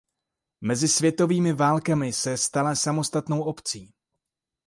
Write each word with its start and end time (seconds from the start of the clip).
Mezi 0.61 0.87
světovými 0.87 1.53
válkami 1.53 2.13
se 2.13 2.37
stala 2.37 2.75
samostatnou 2.75 3.43
obcí. 3.43 3.93